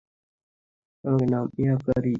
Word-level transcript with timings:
আমার 1.03 1.27
নাম 1.29 1.45
ইয়াকারি। 1.59 2.09